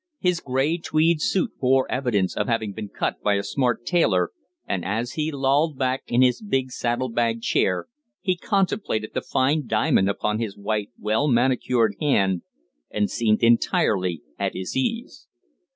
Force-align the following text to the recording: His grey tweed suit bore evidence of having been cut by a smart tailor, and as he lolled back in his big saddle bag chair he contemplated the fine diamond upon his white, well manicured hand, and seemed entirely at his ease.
His 0.19 0.39
grey 0.39 0.79
tweed 0.79 1.21
suit 1.21 1.51
bore 1.59 1.85
evidence 1.91 2.35
of 2.35 2.47
having 2.47 2.73
been 2.73 2.89
cut 2.89 3.21
by 3.21 3.35
a 3.35 3.43
smart 3.43 3.85
tailor, 3.85 4.31
and 4.65 4.83
as 4.83 5.11
he 5.11 5.31
lolled 5.31 5.77
back 5.77 6.01
in 6.07 6.23
his 6.23 6.41
big 6.41 6.71
saddle 6.71 7.07
bag 7.09 7.41
chair 7.43 7.85
he 8.19 8.35
contemplated 8.35 9.11
the 9.13 9.21
fine 9.21 9.67
diamond 9.67 10.09
upon 10.09 10.39
his 10.39 10.57
white, 10.57 10.89
well 10.97 11.27
manicured 11.27 11.95
hand, 12.01 12.41
and 12.89 13.11
seemed 13.11 13.43
entirely 13.43 14.23
at 14.39 14.55
his 14.55 14.75
ease. 14.75 15.27